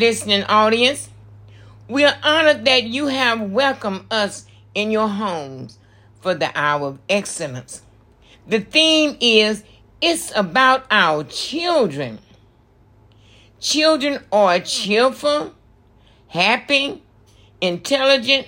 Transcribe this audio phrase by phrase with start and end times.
[0.00, 1.10] Listening audience.
[1.86, 5.78] We are honored that you have welcomed us in your homes
[6.22, 7.82] for the hour of excellence.
[8.46, 9.62] The theme is
[10.00, 12.18] It's about our children.
[13.60, 15.52] Children are cheerful,
[16.28, 17.02] happy,
[17.60, 18.46] intelligent,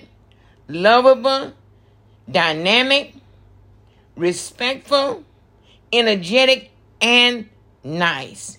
[0.68, 1.52] lovable,
[2.30, 3.12] dynamic,
[4.16, 5.22] respectful,
[5.92, 6.70] energetic,
[7.02, 7.50] and
[7.84, 8.56] nice.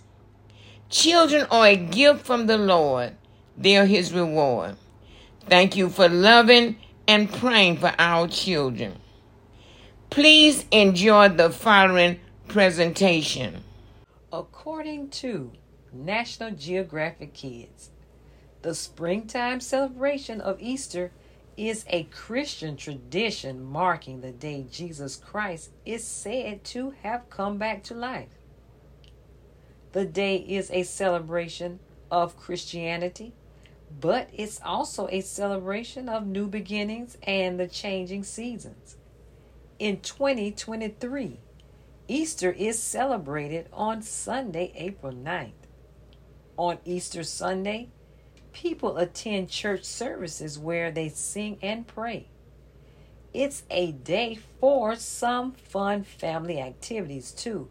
[0.94, 3.16] Children are a gift from the Lord.
[3.58, 4.76] They're his reward.
[5.50, 6.76] Thank you for loving
[7.08, 9.00] and praying for our children.
[10.12, 13.64] Please enjoy the following presentation.
[14.32, 15.54] According to
[15.92, 17.90] National Geographic Kids,
[18.62, 21.12] the springtime celebration of Easter
[21.58, 27.82] is a Christian tradition marking the day Jesus Christ is said to have come back
[27.86, 28.43] to life.
[29.94, 33.34] The day is a celebration of Christianity,
[34.02, 38.98] but it's also a celebration of new beginnings and the changing seasons.
[39.78, 41.40] In 2023,
[42.08, 45.52] Easter is celebrated on Sunday, April 9th.
[46.58, 47.90] On Easter Sunday,
[48.52, 52.30] people attend church services where they sing and pray.
[53.32, 57.70] It's a day for some fun family activities too,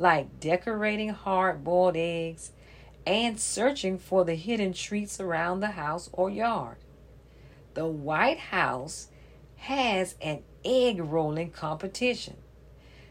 [0.00, 2.52] like decorating hard boiled eggs
[3.06, 6.78] and searching for the hidden treats around the house or yard.
[7.74, 9.08] The White House
[9.56, 12.38] has an egg rolling competition.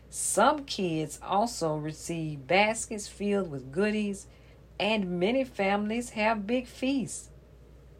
[0.09, 4.25] Some kids also receive baskets filled with goodies
[4.79, 7.29] and many families have big feasts.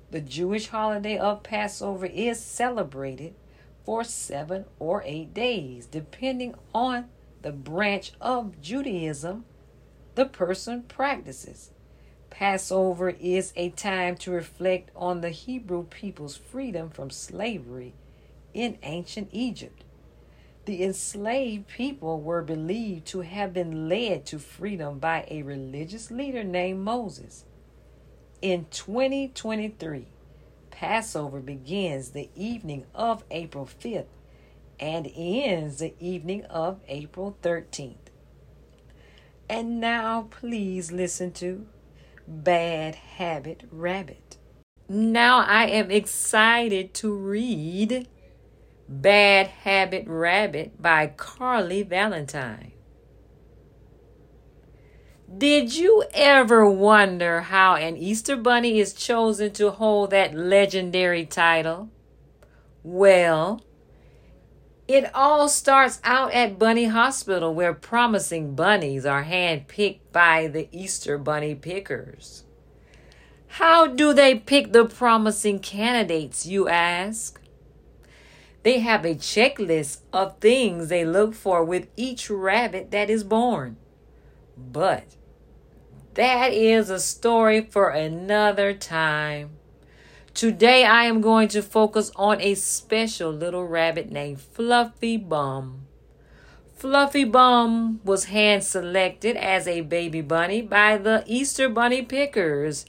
[0.10, 3.36] The Jewish holiday of Passover is celebrated
[3.86, 7.10] for seven or eight days, depending on
[7.42, 9.46] the branch of Judaism
[10.20, 11.72] the person practices.
[12.30, 17.94] Passover is a time to reflect on the Hebrew people's freedom from slavery
[18.54, 19.84] in ancient Egypt.
[20.66, 26.44] The enslaved people were believed to have been led to freedom by a religious leader
[26.44, 27.46] named Moses.
[28.42, 30.08] In 2023,
[30.70, 34.06] Passover begins the evening of April 5th
[34.80, 37.96] and ends the evening of April 13th.
[39.50, 41.68] And now, please listen to
[42.28, 44.38] Bad Habit Rabbit.
[44.88, 48.08] Now, I am excited to read
[48.88, 52.74] Bad Habit Rabbit by Carly Valentine.
[55.36, 61.90] Did you ever wonder how an Easter Bunny is chosen to hold that legendary title?
[62.82, 63.62] Well,
[64.90, 71.20] it all starts out at Bunny Hospital, where promising bunnies are handpicked by the Easter
[71.20, 72.44] Bunny pickers.
[73.50, 77.40] How do they pick the promising candidates, you ask?
[78.64, 83.78] They have a checklist of things they look for with each rabbit that is born.
[84.58, 85.16] But
[86.16, 89.59] that is a story for another time.
[90.40, 95.82] Today I am going to focus on a special little rabbit named Fluffy Bum.
[96.78, 102.86] Fluffy Bum was hand selected as a baby bunny by the Easter Bunny pickers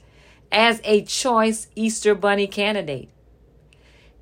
[0.49, 3.09] as a choice Easter Bunny candidate.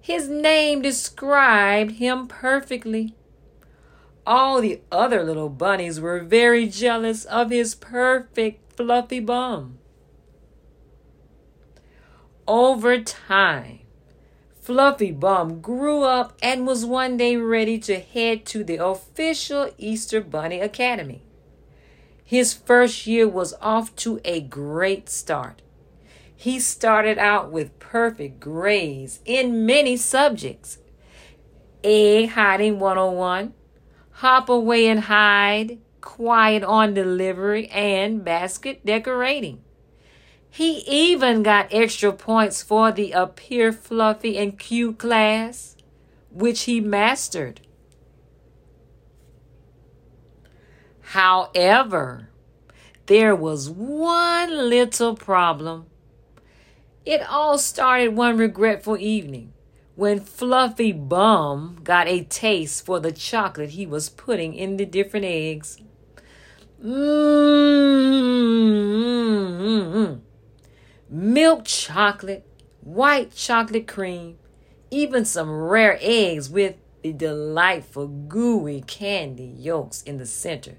[0.01, 3.13] His name described him perfectly.
[4.25, 9.78] All the other little bunnies were very jealous of his perfect fluffy bum.
[12.49, 13.81] Over time,
[14.59, 20.19] Fluffy Bum grew up and was one day ready to head to the official Easter
[20.19, 21.21] Bunny Academy.
[22.25, 25.61] His first year was off to a great start.
[26.35, 30.79] He started out with perfect grades in many subjects
[31.83, 33.53] egg hiding 101,
[34.09, 39.61] hop away and hide, quiet on delivery, and basket decorating.
[40.49, 45.75] He even got extra points for the appear fluffy and cute class,
[46.31, 47.61] which he mastered.
[51.01, 52.29] However,
[53.05, 55.85] there was one little problem
[57.09, 59.53] it all started one regretful evening
[59.95, 65.25] when Fluffy Bum got a taste for the chocolate he was putting in the different
[65.25, 65.79] eggs.
[66.83, 66.99] Mmm.
[71.11, 72.45] Milk chocolate,
[72.81, 74.37] white chocolate cream,
[74.91, 80.77] even some rare eggs with the delightful gooey candy yolks in the center.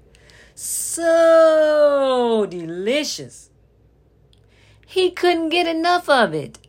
[0.55, 3.49] So delicious.
[4.87, 6.59] He couldn't get enough of it.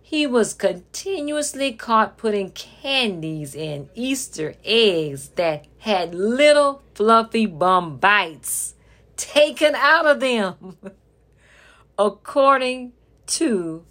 [0.00, 8.74] He was continuously caught putting candies in Easter eggs that had little fluffy bum bites
[9.16, 10.76] taken out of them.
[11.98, 12.92] According
[13.26, 13.84] to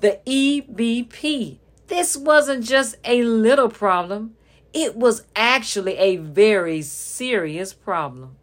[0.00, 4.34] the EBP, this wasn't just a little problem,
[4.74, 8.36] it was actually a very serious problem.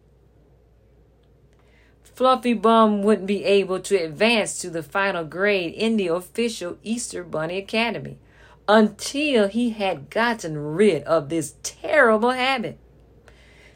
[2.02, 7.22] Fluffy Bum wouldn't be able to advance to the final grade in the official Easter
[7.22, 8.18] Bunny Academy
[8.66, 12.78] until he had gotten rid of this terrible habit.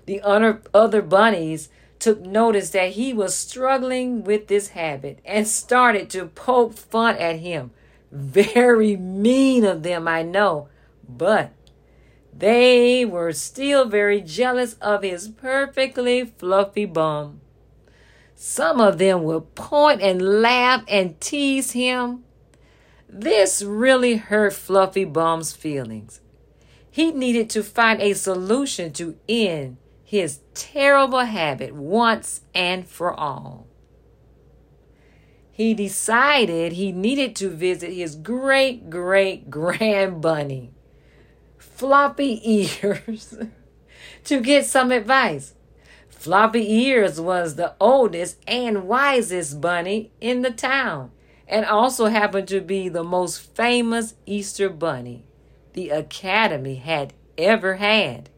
[0.07, 1.69] The other bunnies
[2.01, 7.41] took notice that he was struggling with this habit and started to poke fun at
[7.41, 7.71] him.
[8.11, 10.69] Very mean of them, I know,
[11.09, 11.53] but
[12.33, 17.41] they were still very jealous of his perfectly fluffy bum.
[18.41, 22.23] Some of them would point and laugh and tease him.
[23.09, 26.21] This really hurt Fluffy Bum's feelings.
[26.89, 29.79] He needed to find a solution to end
[30.09, 33.67] his terrible habit once and for all.
[35.53, 40.71] He decided he needed to visit his great great grand bunny,
[41.59, 43.37] Floppy Ears,
[44.25, 45.53] to get some advice.
[46.09, 51.11] Floppy Ears was the oldest and wisest bunny in the town
[51.47, 55.27] and also happened to be the most famous Easter bunny
[55.75, 58.31] the Academy had ever had.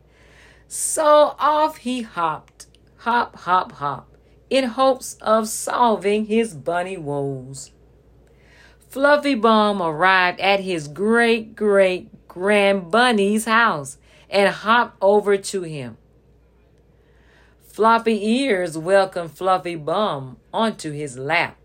[0.72, 2.68] So off he hopped,
[2.98, 4.16] hop, hop, hop,
[4.48, 7.72] in hopes of solving his bunny woes.
[8.88, 13.98] Fluffy Bum arrived at his great great grand bunny's house
[14.30, 15.96] and hopped over to him.
[17.60, 21.56] Floppy Ears welcomed Fluffy Bum onto his lap.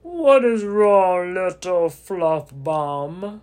[0.00, 3.42] What is wrong, little Fluff Bum?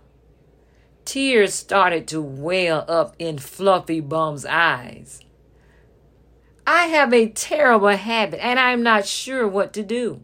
[1.06, 5.20] Tears started to well up in Fluffy Bum's eyes.
[6.66, 10.22] I have a terrible habit and I'm not sure what to do.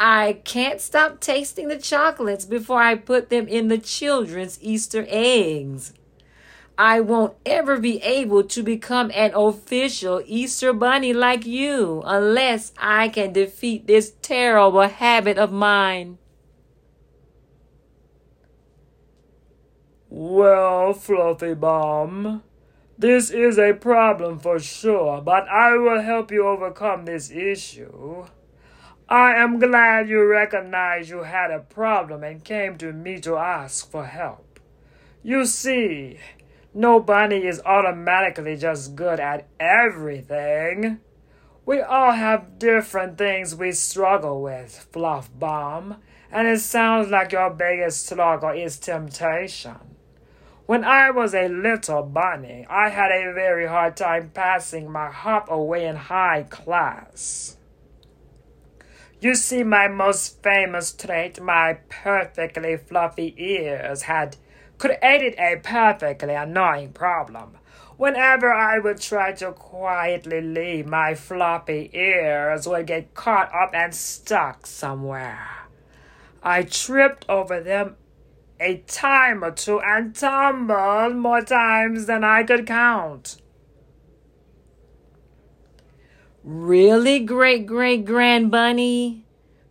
[0.00, 5.92] I can't stop tasting the chocolates before I put them in the children's Easter eggs.
[6.78, 13.10] I won't ever be able to become an official Easter bunny like you unless I
[13.10, 16.16] can defeat this terrible habit of mine.
[20.10, 22.42] Well, Fluffy Bum,
[22.98, 28.26] this is a problem for sure, but I will help you overcome this issue.
[29.08, 33.90] I am glad you recognize you had a problem and came to me to ask
[33.90, 34.60] for help.
[35.22, 36.18] You see,
[36.72, 41.00] Nobody is automatically just good at everything.
[41.66, 45.96] We all have different things we struggle with, Fluff Bomb,
[46.30, 49.78] and it sounds like your biggest struggle is temptation.
[50.70, 55.50] When I was a little bunny, I had a very hard time passing my hop
[55.50, 57.56] away in high class.
[59.20, 64.36] You see, my most famous trait, my perfectly fluffy ears, had
[64.78, 67.58] created a perfectly annoying problem.
[67.96, 73.92] Whenever I would try to quietly leave, my floppy ears would get caught up and
[73.92, 75.48] stuck somewhere.
[76.44, 77.96] I tripped over them
[78.60, 83.40] a time or two and tumbled more times than I could count.
[86.44, 89.24] Really, great great grand bunny?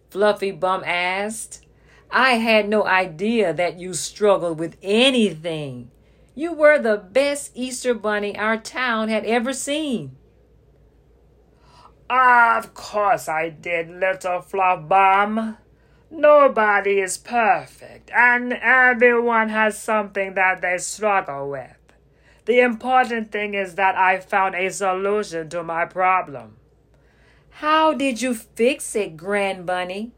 [0.10, 1.66] Fluffy Bum asked.
[2.12, 5.92] I had no idea that you struggled with anything.
[6.34, 10.16] You were the best Easter bunny our town had ever seen.
[12.10, 15.58] Of course I did, little fluff bum.
[16.12, 21.78] Nobody is perfect, and everyone has something that they struggle with.
[22.46, 26.58] The important thing is that I found a solution to my problem.
[27.52, 30.12] How did you fix it, Grand Bunny?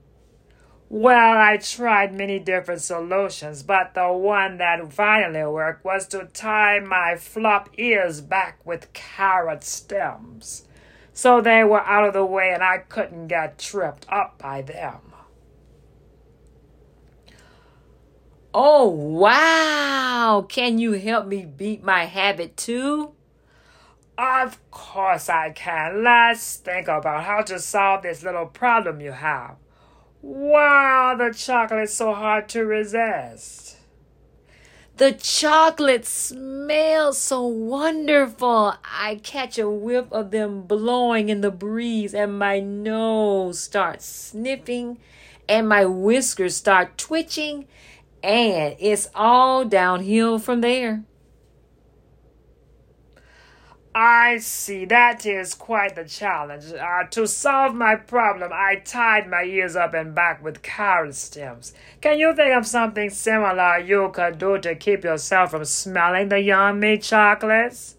[0.87, 6.79] Well, I tried many different solutions, but the one that finally worked was to tie
[6.79, 10.65] my flop ears back with carrot stems.
[11.13, 15.10] So they were out of the way and I couldn't get tripped up by them.
[18.53, 20.45] Oh, wow!
[20.49, 23.13] Can you help me beat my habit too?
[24.17, 26.03] Of course I can.
[26.03, 29.55] Let's think about how to solve this little problem you have.
[30.21, 33.77] Wow, the chocolate's so hard to resist.
[34.97, 38.75] The chocolate smells so wonderful.
[38.83, 44.99] I catch a whiff of them blowing in the breeze, and my nose starts sniffing,
[45.49, 47.65] and my whiskers start twitching,
[48.23, 51.03] and it's all downhill from there.
[53.93, 54.85] I see.
[54.85, 56.71] That is quite the challenge.
[56.71, 61.73] Uh, to solve my problem, I tied my ears up and back with carrot stems.
[61.99, 66.39] Can you think of something similar you could do to keep yourself from smelling the
[66.39, 67.97] yummy chocolates?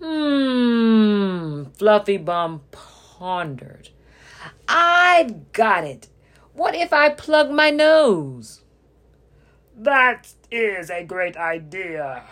[0.00, 3.88] Hmm, Fluffy Bum pondered.
[4.68, 6.08] I've got it.
[6.54, 8.62] What if I plug my nose?
[9.76, 12.22] That is a great idea.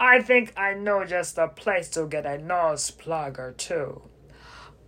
[0.00, 4.02] I think I know just a place to get a nose plug or two.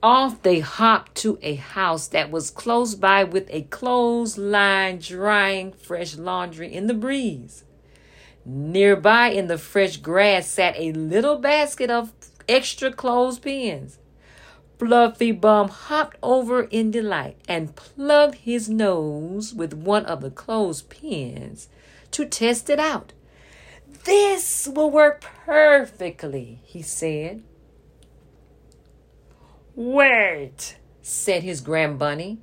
[0.02, 6.16] Off they hopped to a house that was close by with a clothesline drying fresh
[6.16, 7.64] laundry in the breeze.
[8.46, 12.12] Nearby in the fresh grass sat a little basket of
[12.48, 13.98] extra clothespins.
[14.78, 21.68] Fluffy Bum hopped over in delight and plugged his nose with one of the clothespins
[22.10, 23.12] to test it out.
[24.04, 27.42] This will work perfectly, he said.
[29.74, 32.38] Wait, said his grand bunny.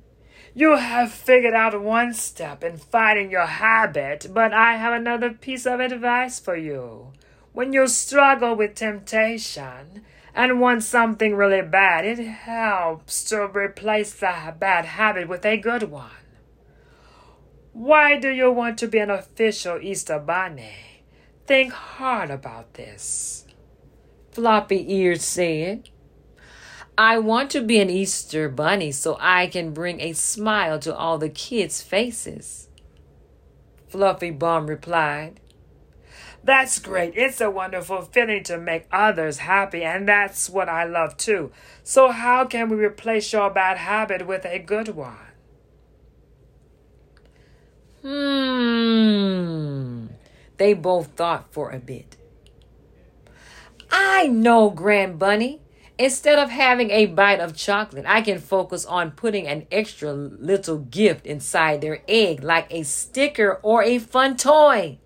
[0.54, 5.66] You have figured out one step in fighting your habit, but I have another piece
[5.66, 7.12] of advice for you.
[7.52, 14.54] When you struggle with temptation and want something really bad, it helps to replace the
[14.58, 16.10] bad habit with a good one.
[17.72, 21.02] Why do you want to be an official Easter bunny?
[21.46, 23.46] Think hard about this.
[24.32, 25.88] Floppy Ears said.
[26.96, 31.18] I want to be an Easter bunny so I can bring a smile to all
[31.18, 32.68] the kids' faces.
[33.88, 35.40] Fluffy Bum replied.
[36.44, 37.14] That's great.
[37.16, 41.50] It's a wonderful feeling to make others happy, and that's what I love too.
[41.82, 45.16] So, how can we replace your bad habit with a good one?
[48.02, 49.24] Hmm.
[50.58, 52.18] They both thought for a bit.
[53.90, 55.62] I know, Grand Bunny.
[55.96, 60.76] Instead of having a bite of chocolate, I can focus on putting an extra little
[60.78, 64.98] gift inside their egg, like a sticker or a fun toy.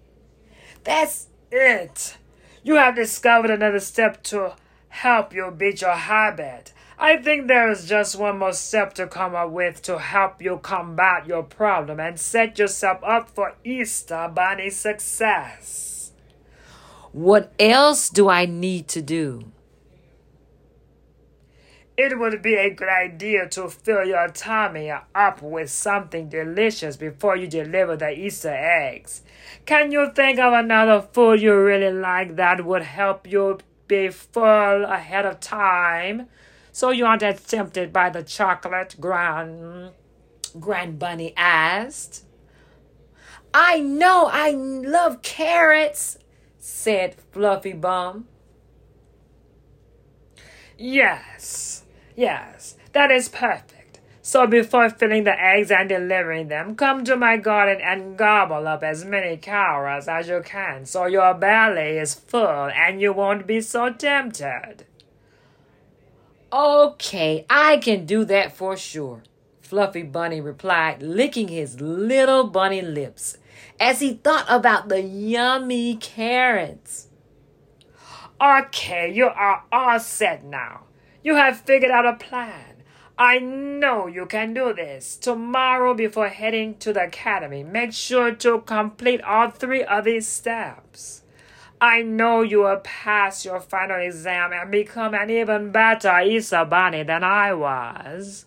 [0.83, 2.17] That's it.
[2.63, 4.55] You have discovered another step to
[4.89, 6.73] help you beat your habit.
[6.99, 10.59] I think there is just one more step to come up with to help you
[10.59, 16.11] combat your problem and set yourself up for Easter Bunny success.
[17.13, 19.45] What else do I need to do?
[21.99, 27.35] It would be a good idea to fill your tummy up with something delicious before
[27.35, 29.23] you deliver the Easter eggs.
[29.67, 34.85] Can you think of another food you really like that would help you be full
[34.85, 36.29] ahead of time?
[36.71, 39.91] So you aren't tempted by the chocolate, Grand,
[40.61, 42.25] Grand Bunny asked.
[43.53, 46.17] I know, I love carrots,
[46.59, 48.29] said Fluffy Bum.
[50.81, 51.83] Yes,
[52.19, 54.01] yes, that is perfect.
[54.21, 58.83] So before filling the eggs and delivering them, come to my garden and gobble up
[58.83, 63.63] as many carrots as you can so your belly is full and you won't be
[63.63, 64.85] so tempted.
[66.53, 69.23] Okay, I can do that for sure,
[69.63, 73.39] Fluffy Bunny replied, licking his little bunny lips
[73.79, 77.09] as he thought about the yummy carrots.
[78.41, 80.88] Okay, you are all set now.
[81.23, 82.83] You have figured out a plan.
[83.19, 85.17] I know you can do this.
[85.17, 91.23] Tomorrow, before heading to the academy, make sure to complete all three of these steps.
[91.81, 96.09] I know you will pass your final exam and become an even better
[96.65, 98.47] Bunny than I was.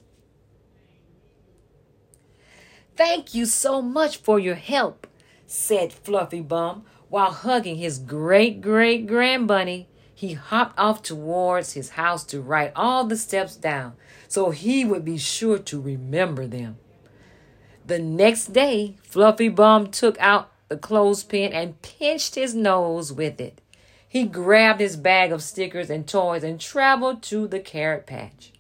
[2.96, 5.08] Thank you so much for your help,
[5.46, 9.88] said Fluffy Bum while hugging his great great grand bunny.
[10.22, 13.94] He hopped off towards his house to write all the steps down
[14.28, 16.78] so he would be sure to remember them.
[17.88, 23.62] The next day, Fluffy Bum took out the clothespin and pinched his nose with it.
[24.08, 28.54] He grabbed his bag of stickers and toys and traveled to the carrot patch,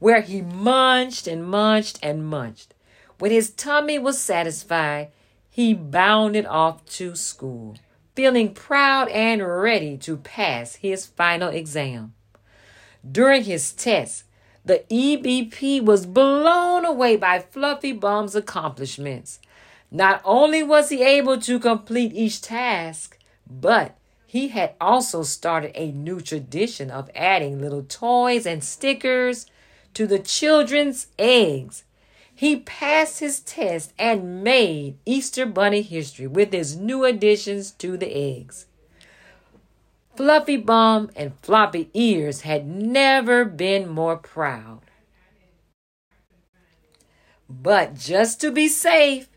[0.00, 2.74] where he munched and munched and munched.
[3.20, 5.12] When his tummy was satisfied,
[5.48, 7.76] he bounded off to school,
[8.20, 12.12] feeling proud and ready to pass his final exam.
[13.10, 14.24] During his test,
[14.62, 19.40] The EBP was blown away by Fluffy Bum's accomplishments.
[19.90, 23.16] Not only was he able to complete each task,
[23.50, 23.96] but
[24.26, 29.46] he had also started a new tradition of adding little toys and stickers
[29.94, 31.84] to the children's eggs.
[32.40, 38.10] He passed his test and made Easter Bunny history with his new additions to the
[38.16, 38.64] eggs.
[40.16, 44.80] Fluffy Bum and Floppy Ears had never been more proud.
[47.46, 49.28] But just to be safe,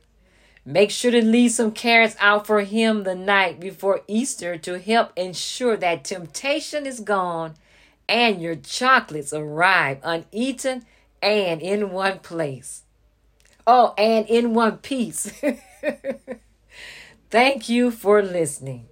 [0.64, 5.12] make sure to leave some carrots out for him the night before Easter to help
[5.18, 7.56] ensure that temptation is gone
[8.08, 10.86] and your chocolates arrive uneaten
[11.22, 12.83] and in one place.
[13.66, 15.32] Oh, and in one piece.
[17.30, 18.88] Thank you for listening.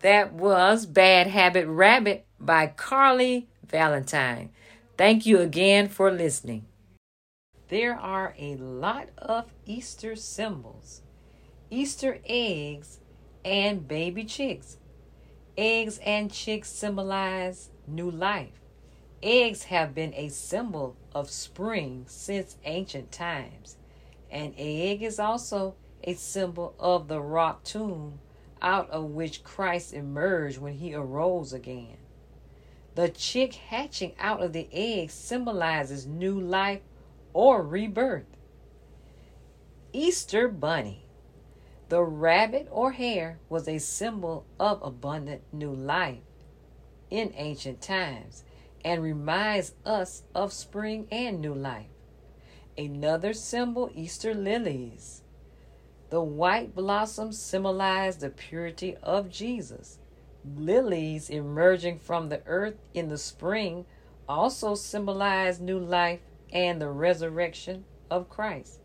[0.00, 4.50] That was Bad Habit Rabbit by Carly Valentine.
[4.96, 6.66] Thank you again for listening.
[7.68, 11.02] There are a lot of Easter symbols
[11.70, 13.00] Easter eggs
[13.44, 14.76] and baby chicks.
[15.58, 18.65] Eggs and chicks symbolize new life.
[19.28, 23.76] Eggs have been a symbol of spring since ancient times.
[24.30, 28.20] An egg is also a symbol of the rock tomb
[28.62, 31.96] out of which Christ emerged when he arose again.
[32.94, 36.82] The chick hatching out of the egg symbolizes new life
[37.32, 38.36] or rebirth.
[39.92, 41.04] Easter Bunny.
[41.88, 46.22] The rabbit or hare was a symbol of abundant new life
[47.10, 48.44] in ancient times
[48.86, 51.88] and reminds us of spring and new life.
[52.78, 55.22] Another symbol, Easter lilies.
[56.10, 59.98] The white blossoms symbolize the purity of Jesus.
[60.56, 63.86] Lilies emerging from the earth in the spring
[64.28, 66.20] also symbolize new life
[66.52, 68.78] and the resurrection of Christ.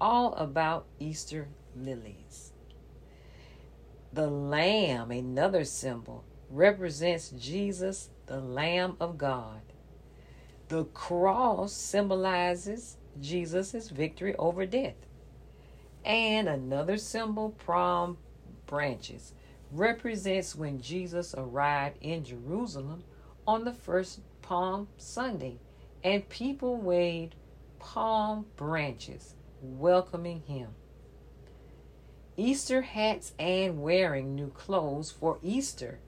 [0.00, 2.52] All about Easter lilies.
[4.12, 9.60] The lamb, another symbol, represents Jesus, the Lamb of God.
[10.68, 14.94] The cross symbolizes Jesus' victory over death.
[16.02, 18.16] And another symbol, palm
[18.64, 19.34] branches,
[19.70, 23.04] represents when Jesus arrived in Jerusalem
[23.46, 25.58] on the first Palm Sunday,
[26.02, 27.34] and people waved
[27.80, 30.68] palm branches welcoming him.
[32.38, 36.00] Easter hats and wearing new clothes for Easter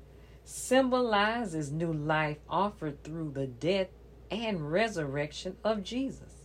[0.44, 3.88] symbolizes new life offered through the death
[4.30, 6.44] and resurrection of Jesus.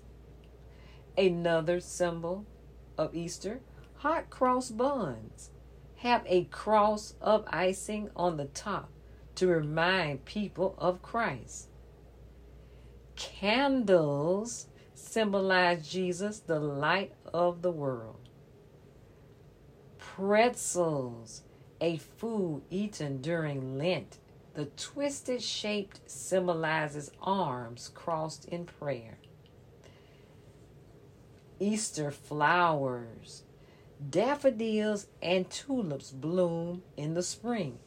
[1.18, 2.46] Another symbol
[2.98, 3.60] of Easter,
[3.98, 5.52] hot cross buns
[5.98, 8.90] have a cross of icing on the top
[9.36, 11.68] to remind people of Christ.
[13.18, 18.30] Candles symbolize Jesus, the light of the world.
[19.98, 21.44] Pretzels,
[21.82, 24.18] a food eaten during Lent.
[24.54, 29.18] The twisted shape symbolizes arms crossed in prayer.
[31.60, 33.44] Easter flowers.
[34.10, 37.80] Daffodils and tulips bloom in the spring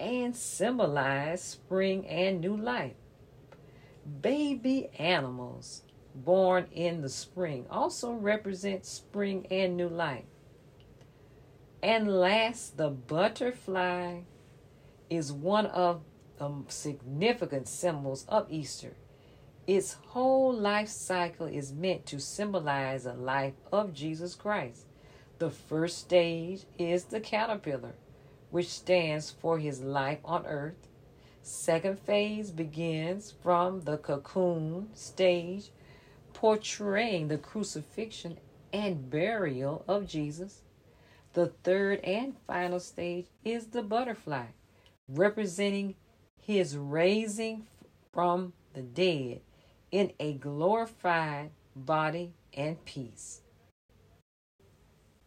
[0.00, 2.96] and symbolize spring and new life.
[4.20, 5.82] Baby animals
[6.14, 10.24] born in the spring also represent spring and new life.
[11.82, 14.20] And last, the butterfly
[15.10, 16.02] is one of
[16.38, 18.94] the significant symbols of Easter.
[19.66, 24.86] Its whole life cycle is meant to symbolize the life of Jesus Christ.
[25.38, 27.94] The first stage is the caterpillar,
[28.50, 30.88] which stands for his life on earth.
[31.42, 35.70] Second phase begins from the cocoon stage,
[36.32, 38.38] portraying the crucifixion
[38.72, 40.62] and burial of Jesus.
[41.34, 44.46] The third and final stage is the butterfly,
[45.08, 45.94] representing
[46.38, 47.66] his raising
[48.12, 49.40] from the dead
[49.90, 53.40] in a glorified body and peace.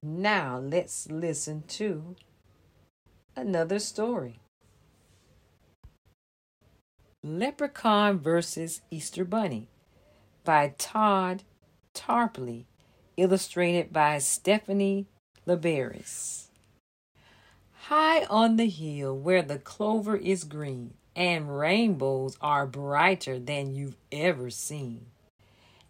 [0.03, 2.15] Now let's listen to
[3.35, 4.39] another story.
[7.23, 9.69] Leprechaun versus Easter Bunny
[10.43, 11.41] by Todd
[11.95, 12.65] Tarpley,
[13.17, 15.07] illustrated by Stephanie
[15.47, 16.47] Laberis.
[17.87, 23.97] High on the hill where the clover is green, and rainbows are brighter than you've
[24.11, 25.05] ever seen.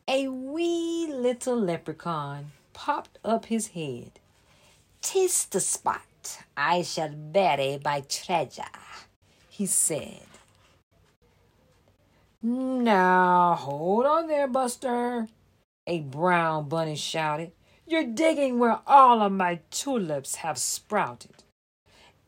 [0.07, 4.19] A wee little leprechaun popped up his head.
[5.01, 8.63] "'Tis the spot I shall bury my treasure,
[9.49, 10.27] he said.
[12.43, 15.27] Now, hold on there, Buster,
[15.87, 17.54] a brown bunny shouted.
[17.87, 21.43] You're digging where all of my tulips have sprouted.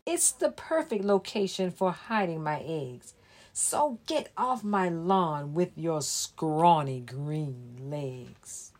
[0.06, 3.15] It's the perfect location for hiding my eggs.
[3.54, 8.72] So get off my lawn with your scrawny green legs.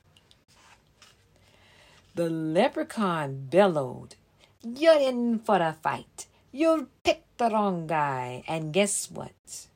[2.14, 4.16] The leprechaun bellowed,
[4.64, 6.28] You're in for a fight.
[6.52, 9.68] You picked the wrong guy, and guess what?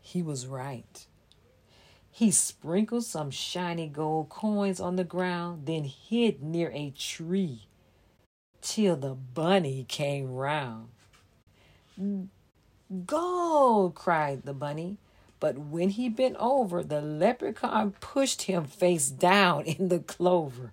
[0.00, 1.06] He was right.
[2.14, 7.66] He sprinkled some shiny gold coins on the ground, then hid near a tree
[8.60, 10.88] till the bunny came round.
[13.06, 13.94] Gold!
[13.94, 14.98] cried the bunny.
[15.40, 20.72] But when he bent over, the leprechaun pushed him face down in the clover.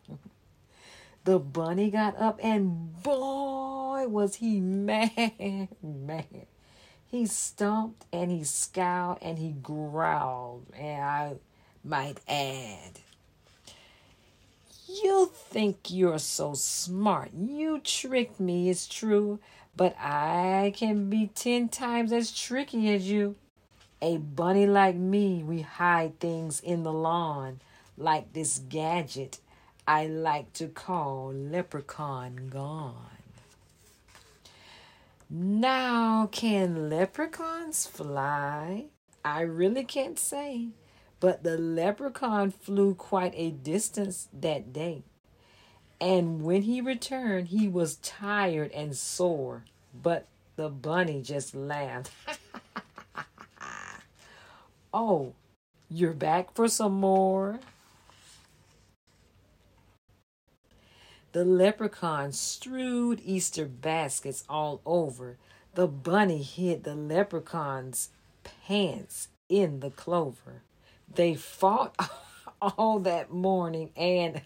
[1.23, 6.47] the bunny got up, and boy, was he mad, mad.
[7.09, 11.33] He stomped and he scowled and he growled, and I
[11.83, 12.99] might add.
[14.87, 17.31] You think you're so smart.
[17.33, 19.39] You tricked me, it's true,
[19.75, 23.35] but I can be ten times as tricky as you.
[24.01, 27.59] A bunny like me, we hide things in the lawn,
[27.97, 29.39] like this gadget
[29.87, 33.18] I like to call Leprechaun Gone.
[35.31, 38.85] Now, can leprechauns fly?
[39.23, 40.69] I really can't say,
[41.19, 45.03] but the leprechaun flew quite a distance that day.
[46.01, 52.11] And when he returned, he was tired and sore, but the bunny just laughed.
[54.93, 55.33] oh,
[55.89, 57.59] you're back for some more?
[61.39, 65.37] The leprechaun strewed Easter baskets all over.
[65.73, 68.09] The bunny hid the leprechaun's
[68.67, 70.63] pants in the clover.
[71.07, 71.95] They fought
[72.61, 74.41] all that morning and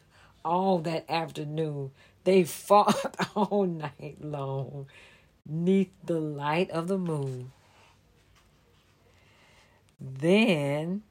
[0.46, 1.90] all that afternoon.
[2.26, 4.86] They fought all night long
[5.48, 7.54] neath the light of the moon.
[10.00, 11.02] Then,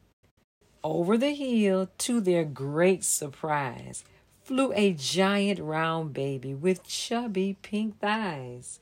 [0.84, 4.04] over the hill, to their great surprise,
[4.52, 8.80] flew a giant round baby with chubby pink thighs.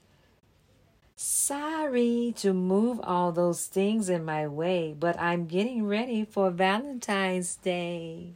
[1.15, 7.55] Sorry to move all those things in my way, but I'm getting ready for Valentine's
[7.55, 8.33] Day.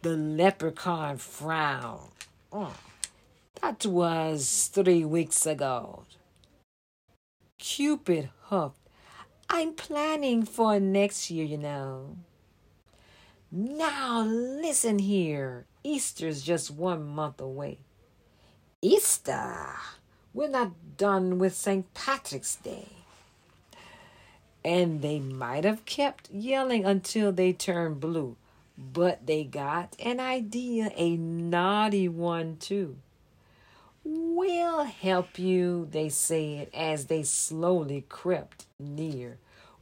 [0.00, 2.12] The leprechaun frowned.
[2.50, 2.72] Oh,
[3.60, 6.04] that was three weeks ago.
[7.58, 8.88] Cupid huffed.
[9.50, 12.16] I'm planning for next year, you know.
[13.50, 15.64] Now listen here.
[15.82, 17.78] Easter's just one month away.
[18.82, 19.76] Easter?
[20.34, 21.92] We're not done with St.
[21.94, 22.88] Patrick's Day.
[24.62, 28.36] And they might have kept yelling until they turned blue,
[28.76, 32.96] but they got an idea, a naughty one too.
[34.04, 39.38] We'll help you, they said as they slowly crept near.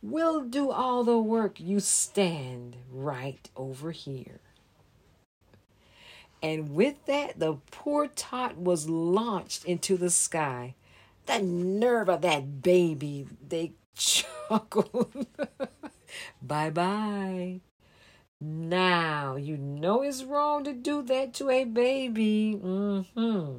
[0.08, 1.58] We'll do all the work.
[1.58, 4.38] You stand right over here.
[6.40, 10.76] And with that, the poor tot was launched into the sky.
[11.26, 15.26] The nerve of that baby, they chuckled.
[16.40, 17.62] bye bye.
[18.40, 22.60] Now, you know it's wrong to do that to a baby.
[22.62, 23.58] Mm-hmm.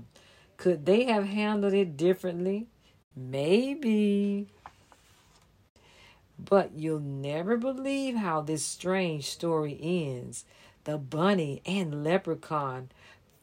[0.55, 2.67] Could they have handled it differently?
[3.13, 4.47] Maybe.
[6.39, 10.45] But you'll never believe how this strange story ends.
[10.83, 12.89] The bunny and leprechaun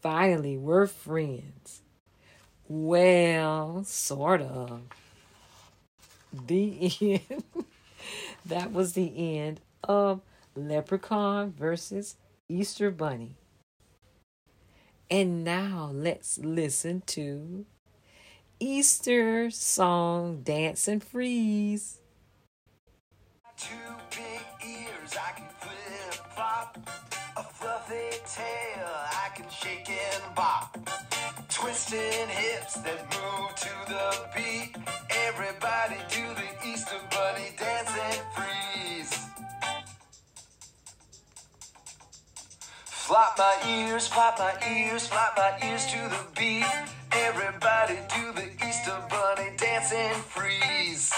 [0.01, 1.83] finally were friends.
[2.69, 4.83] Well, sort of.
[6.47, 7.45] The end.
[8.47, 10.21] that was the end of
[10.57, 12.17] Leprechaun versus
[12.49, 13.37] Easter Bunny.
[15.11, 17.67] And now let's listen to
[18.59, 21.99] Easter song Dance and Freeze.
[23.57, 23.71] Two
[24.11, 26.77] big ears, I can flip flop.
[27.37, 30.77] A fluffy tail, I can shake and bop.
[31.49, 34.77] Twisting hips that move to the beat.
[35.29, 39.27] Everybody do the Easter Bunny dance and freeze.
[42.87, 46.67] Flop my ears, flop my ears, flop my ears to the beat.
[47.13, 51.13] Everybody do the Easter Bunny dance and freeze.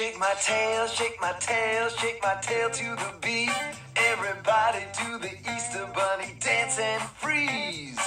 [0.00, 3.50] Shake my tail, shake my tail, shake my tail to the beat.
[3.96, 8.00] Everybody do the Easter Bunny dance and freeze.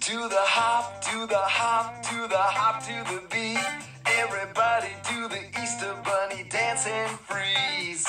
[0.00, 3.60] Do the hop, do the hop, do the hop to the beat.
[4.06, 8.06] Everybody do the Easter Bunny dance and freeze.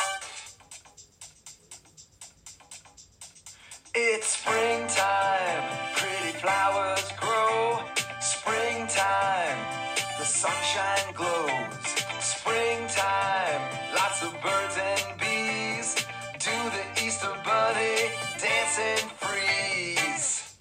[3.94, 5.64] It's springtime,
[5.98, 7.80] pretty flowers grow.
[8.22, 9.79] Springtime,
[10.20, 11.96] the sunshine glows.
[12.20, 13.62] Springtime,
[13.96, 15.96] lots of birds and bees.
[16.40, 20.58] Do the Easter Bunny dance and freeze.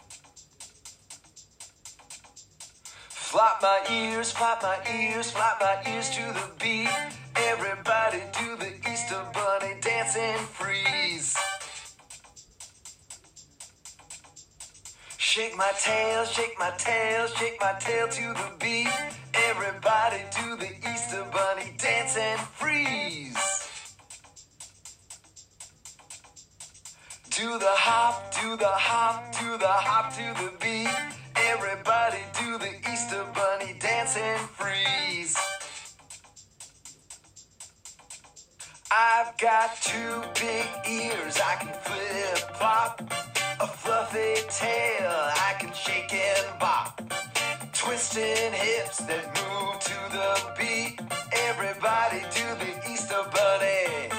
[3.11, 6.89] Flop my ears, flop my ears, flop my ears to the beat.
[7.35, 11.37] Everybody do the Easter Bunny dance and freeze.
[15.17, 18.89] Shake my tail, shake my tail, shake my tail to the beat.
[19.47, 23.37] Everybody do the Easter Bunny dance and freeze.
[27.31, 30.91] Do the hop, do the hop, do the hop to the beat.
[31.37, 35.37] Everybody do the Easter Bunny dance and freeze.
[38.91, 43.03] I've got two big ears, I can flip flop.
[43.61, 46.88] A fluffy tail, I can shake and bop.
[47.89, 51.01] Twisting hips that move to the beat.
[51.33, 54.11] Everybody do the Easter Bunny.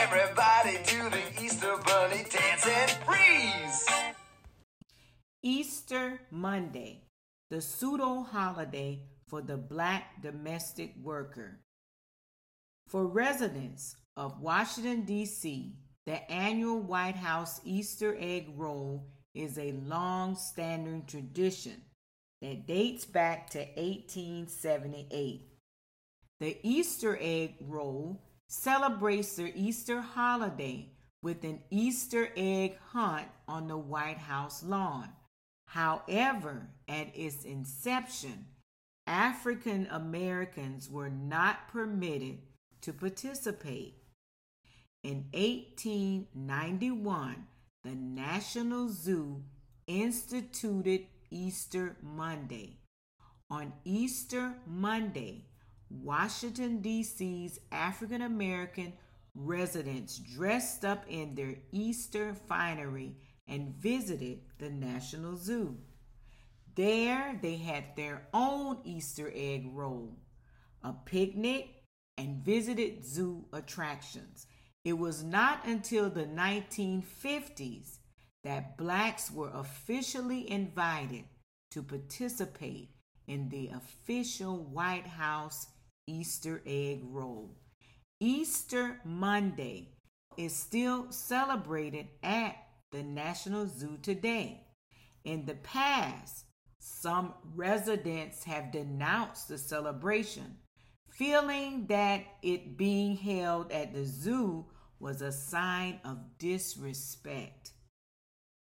[0.00, 3.86] Everybody do the Easter Bunny dance and freeze.
[5.42, 7.02] Easter Monday,
[7.50, 11.60] the pseudo holiday for the black domestic worker.
[12.88, 15.74] For residents of Washington, D.C.,
[16.06, 21.82] the annual White House Easter egg roll is a long standing tradition
[22.42, 25.46] that dates back to 1878.
[26.40, 30.88] The Easter egg roll celebrates the Easter holiday
[31.22, 35.10] with an Easter egg hunt on the White House lawn.
[35.66, 38.46] However, at its inception,
[39.06, 42.38] African Americans were not permitted
[42.80, 43.96] to participate.
[45.02, 47.46] In 1891,
[47.84, 49.42] the National Zoo
[49.86, 52.78] instituted Easter Monday.
[53.50, 55.46] On Easter Monday,
[55.88, 58.92] Washington, D.C.'s African American
[59.34, 63.16] residents dressed up in their Easter finery
[63.48, 65.76] and visited the National Zoo.
[66.74, 70.16] There, they had their own Easter egg roll,
[70.82, 71.68] a picnic,
[72.16, 74.46] and visited zoo attractions.
[74.84, 77.99] It was not until the 1950s
[78.44, 81.24] that blacks were officially invited
[81.70, 82.90] to participate
[83.26, 85.68] in the official White House
[86.06, 87.56] Easter egg roll.
[88.18, 89.90] Easter Monday
[90.36, 92.56] is still celebrated at
[92.92, 94.66] the National Zoo today.
[95.24, 96.44] In the past,
[96.78, 100.56] some residents have denounced the celebration,
[101.10, 104.64] feeling that it being held at the zoo
[104.98, 107.72] was a sign of disrespect,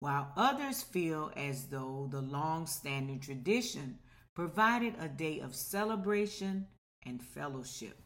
[0.01, 3.99] while others feel as though the long standing tradition
[4.33, 6.65] provided a day of celebration
[7.05, 7.97] and fellowship.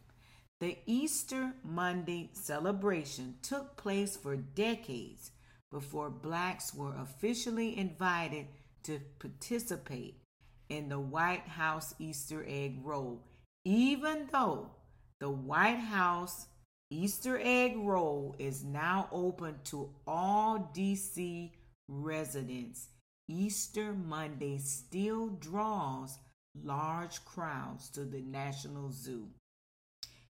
[0.60, 5.30] The Easter Monday celebration took place for decades
[5.72, 8.46] before blacks were officially invited
[8.82, 10.20] to participate
[10.68, 13.22] in the White House Easter egg roll,
[13.64, 14.70] even though
[15.18, 16.46] the White House
[16.90, 21.52] Easter egg roll is now open to all DC
[21.88, 22.88] residents.
[23.28, 26.18] Easter Monday still draws
[26.62, 29.28] large crowds to the National Zoo.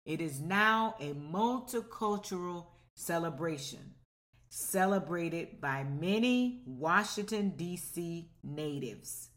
[0.07, 3.95] It is now a multicultural celebration
[4.49, 8.31] celebrated by many Washington, D.C.
[8.45, 9.31] natives.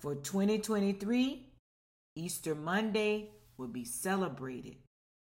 [0.00, 1.46] For 2023,
[2.16, 4.76] Easter Monday will be celebrated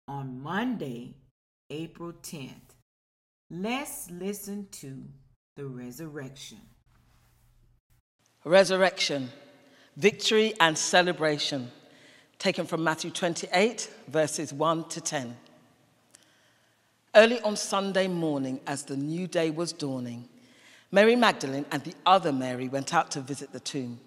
[0.08, 1.18] on Monday,
[1.70, 2.76] April 10th.
[3.50, 5.04] Let's listen to
[5.58, 6.60] the resurrection.
[8.46, 9.30] Resurrection,
[9.98, 11.72] victory and celebration,
[12.38, 15.36] taken from Matthew 28, verses 1 to 10.
[17.16, 20.30] Early on Sunday morning, as the new day was dawning,
[20.92, 24.00] Mary Magdalene and the other Mary went out to visit the tomb.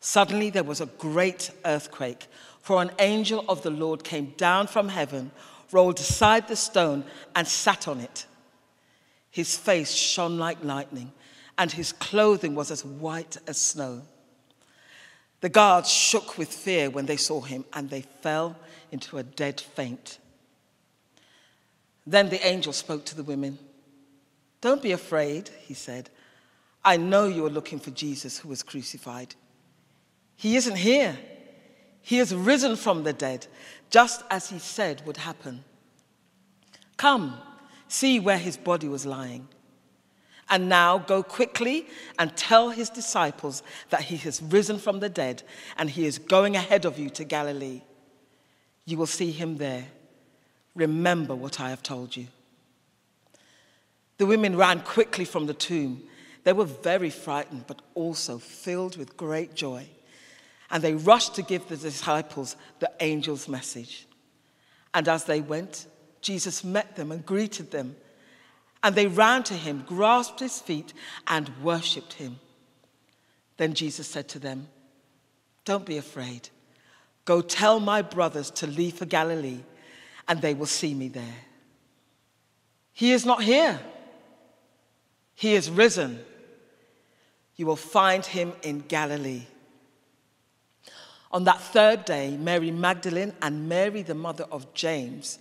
[0.00, 2.26] Suddenly there was a great earthquake,
[2.60, 5.30] for an angel of the Lord came down from heaven,
[5.70, 7.04] rolled aside the stone,
[7.36, 8.26] and sat on it.
[9.30, 11.12] His face shone like lightning,
[11.56, 14.02] and his clothing was as white as snow.
[15.40, 18.56] The guards shook with fear when they saw him, and they fell
[18.90, 20.18] into a dead faint.
[22.06, 23.58] Then the angel spoke to the women.
[24.60, 26.10] Don't be afraid, he said.
[26.84, 29.34] I know you are looking for Jesus who was crucified.
[30.36, 31.16] He isn't here.
[32.02, 33.46] He has risen from the dead,
[33.90, 35.64] just as he said would happen.
[36.96, 37.38] Come,
[37.90, 39.48] see where his body was lying.
[40.48, 41.86] And now go quickly
[42.18, 45.42] and tell his disciples that he has risen from the dead
[45.76, 47.82] and he is going ahead of you to Galilee.
[48.84, 49.86] You will see him there.
[50.74, 52.26] Remember what I have told you.
[54.18, 56.02] The women ran quickly from the tomb.
[56.42, 59.86] They were very frightened, but also filled with great joy.
[60.70, 64.06] And they rushed to give the disciples the angel's message.
[64.94, 65.86] And as they went,
[66.20, 67.96] Jesus met them and greeted them.
[68.82, 70.92] And they ran to him, grasped his feet,
[71.26, 72.38] and worshipped him.
[73.56, 74.68] Then Jesus said to them,
[75.64, 76.48] Don't be afraid.
[77.26, 79.60] Go tell my brothers to leave for Galilee,
[80.26, 81.36] and they will see me there.
[82.92, 83.80] He is not here,
[85.34, 86.20] he is risen.
[87.56, 89.44] You will find him in Galilee.
[91.30, 95.38] On that third day, Mary Magdalene and Mary, the mother of James,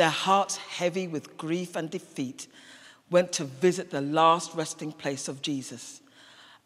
[0.00, 2.46] their hearts heavy with grief and defeat,
[3.10, 6.00] went to visit the last resting place of Jesus,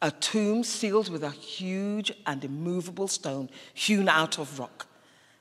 [0.01, 4.87] a tomb sealed with a huge and immovable stone hewn out of rock,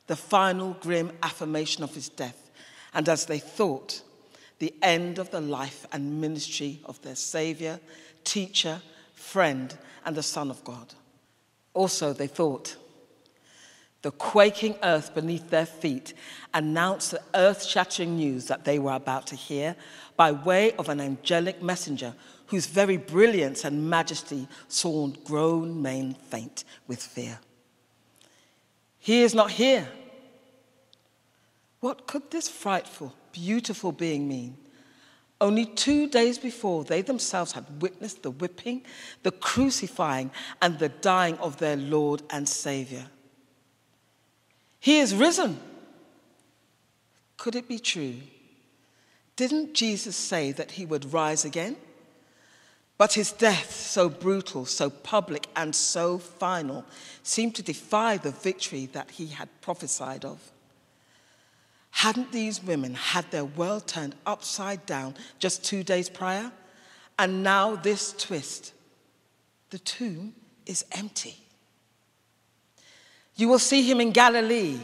[0.07, 2.49] the final grim affirmation of his death,
[2.95, 4.01] and as they thought,
[4.57, 7.79] the end of the life and ministry of their Savior,
[8.23, 8.81] teacher,
[9.13, 10.95] friend, and the Son of God.
[11.75, 12.75] Also, they thought,
[14.03, 16.13] the quaking earth beneath their feet
[16.53, 19.75] announced the earth shattering news that they were about to hear
[20.17, 22.13] by way of an angelic messenger
[22.47, 27.39] whose very brilliance and majesty saw grown men faint with fear.
[28.99, 29.87] He is not here.
[31.79, 34.57] What could this frightful, beautiful being mean?
[35.41, 38.83] Only two days before, they themselves had witnessed the whipping,
[39.23, 43.07] the crucifying, and the dying of their Lord and Savior.
[44.83, 45.61] He is risen.
[47.37, 48.15] Could it be true?
[49.37, 51.77] Didn't Jesus say that he would rise again?
[52.97, 56.83] But his death, so brutal, so public, and so final,
[57.23, 60.51] seemed to defy the victory that he had prophesied of.
[61.91, 66.51] Hadn't these women had their world turned upside down just two days prior?
[67.17, 68.73] And now this twist
[69.69, 70.33] the tomb
[70.65, 71.42] is empty.
[73.35, 74.79] You will see him in Galilee.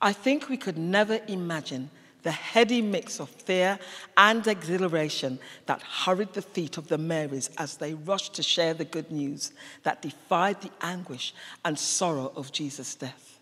[0.00, 1.90] I think we could never imagine
[2.22, 3.78] the heady mix of fear
[4.16, 8.84] and exhilaration that hurried the feet of the Marys as they rushed to share the
[8.84, 13.40] good news that defied the anguish and sorrow of Jesus' death.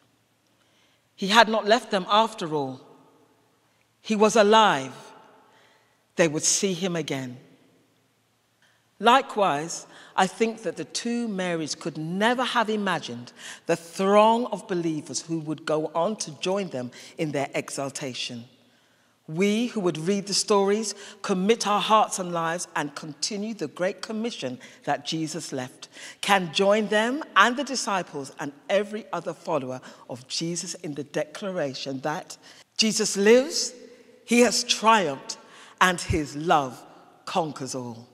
[1.14, 2.80] He had not left them after all.
[4.00, 4.94] He was alive.
[6.16, 7.38] They would see him again.
[9.02, 13.32] Likewise, I think that the two Marys could never have imagined
[13.64, 18.44] the throng of believers who would go on to join them in their exaltation.
[19.26, 24.02] We who would read the stories, commit our hearts and lives, and continue the great
[24.02, 25.88] commission that Jesus left,
[26.20, 32.00] can join them and the disciples and every other follower of Jesus in the declaration
[32.00, 32.36] that
[32.76, 33.72] Jesus lives,
[34.26, 35.38] he has triumphed,
[35.80, 36.84] and his love
[37.24, 38.09] conquers all.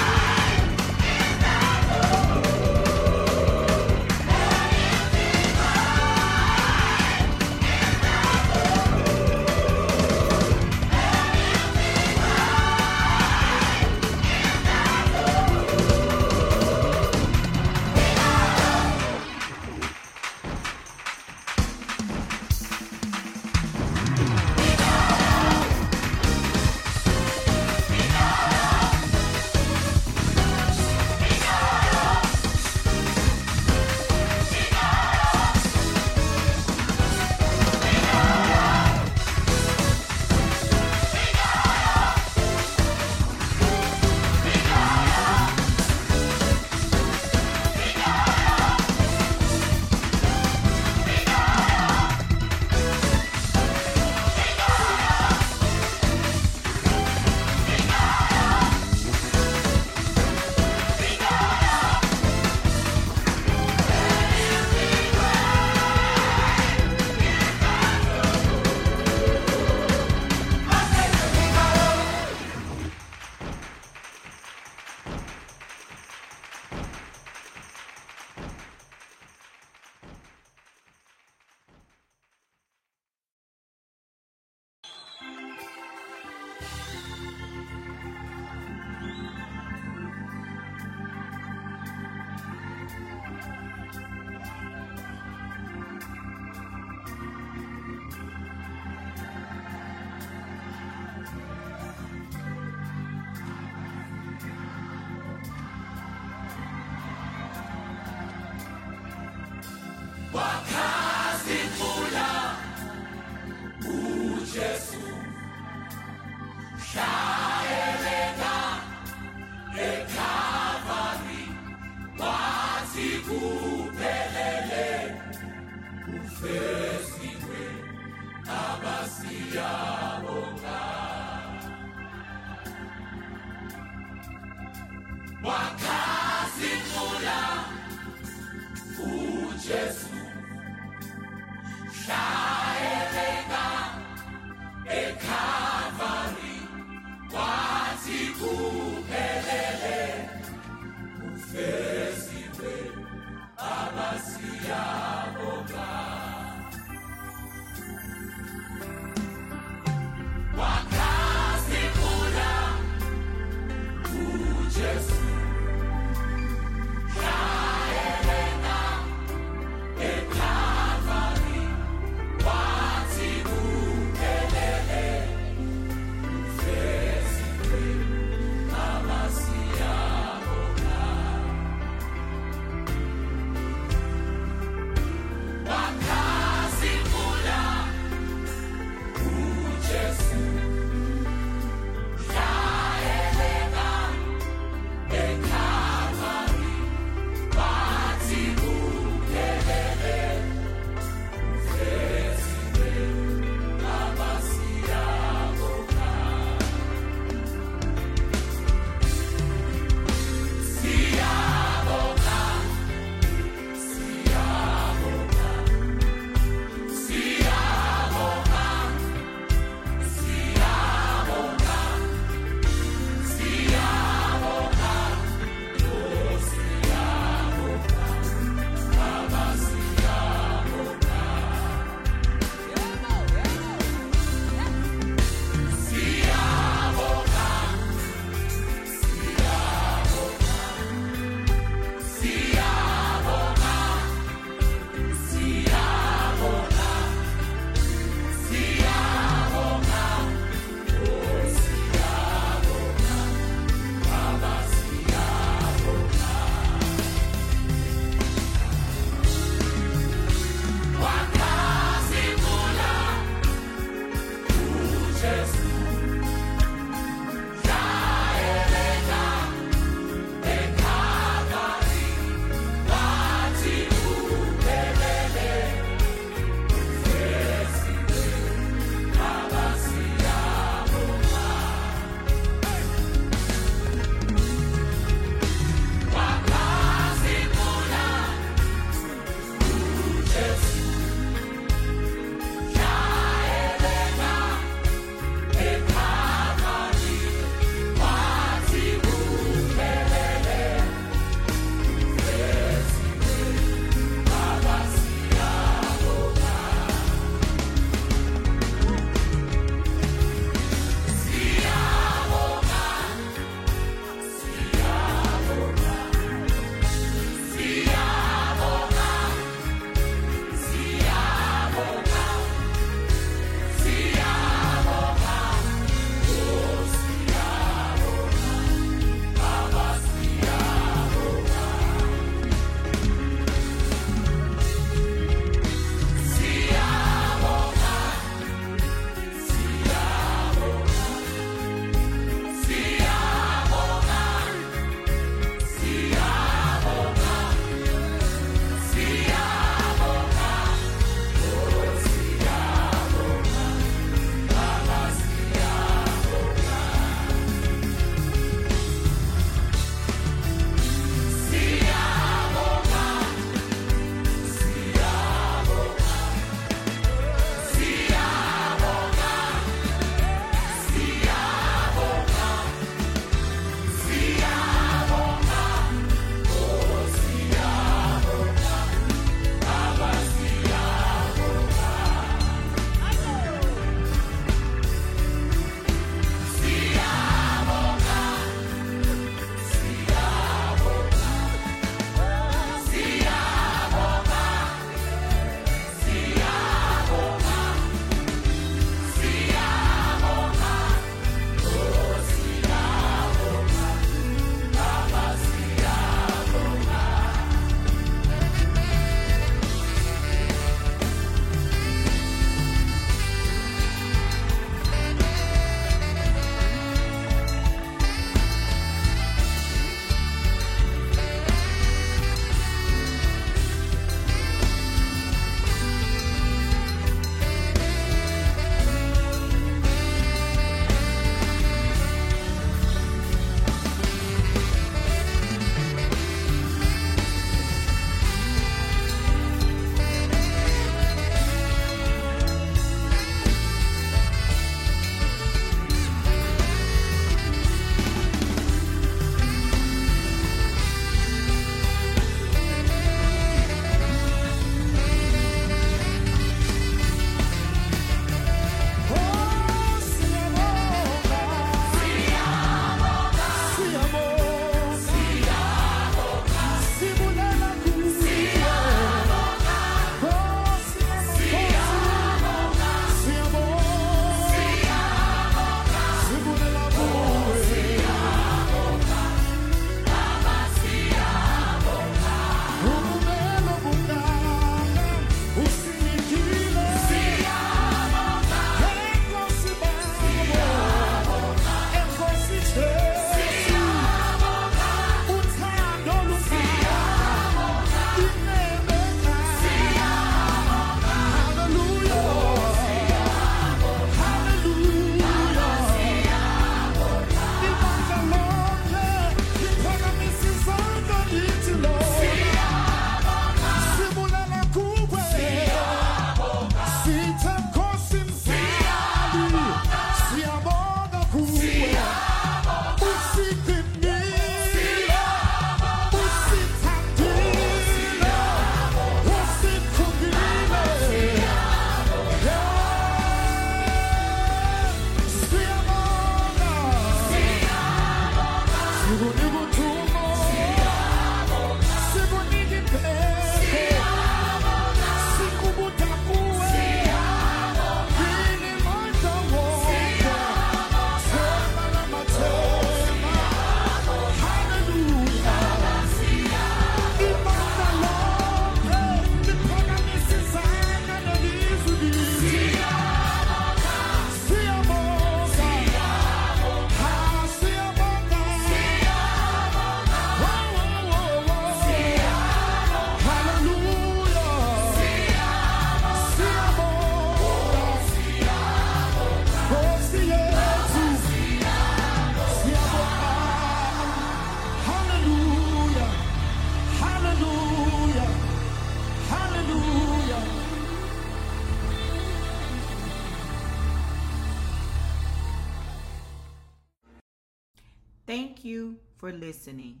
[598.60, 600.00] Thank you for listening.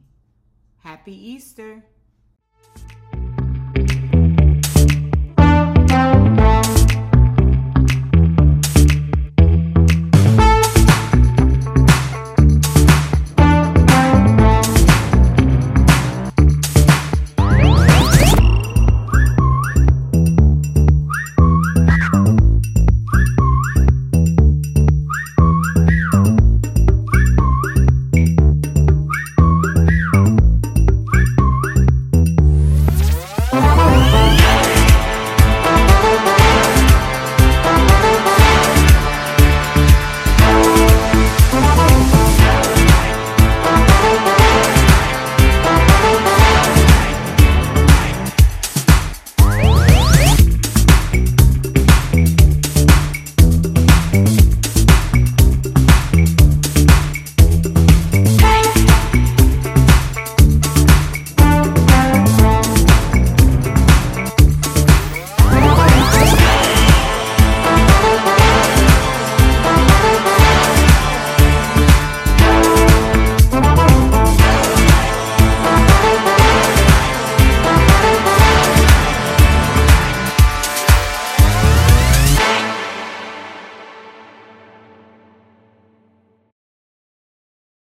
[0.84, 1.82] Happy Easter!